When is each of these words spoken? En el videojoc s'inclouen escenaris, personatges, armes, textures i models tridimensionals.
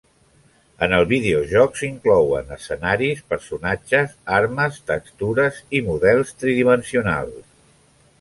En 0.85 0.93
el 0.99 1.03
videojoc 1.09 1.75
s'inclouen 1.81 2.49
escenaris, 2.55 3.21
personatges, 3.33 4.15
armes, 4.39 4.79
textures 4.93 5.61
i 5.81 5.83
models 5.91 6.33
tridimensionals. 6.45 7.45